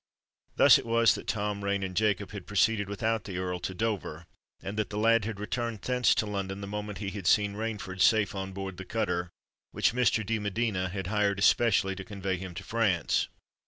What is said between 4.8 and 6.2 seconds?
the lad had returned thence